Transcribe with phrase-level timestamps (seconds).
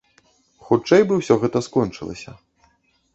[0.69, 2.31] Хутчэй бы ўсё гэта скончылася.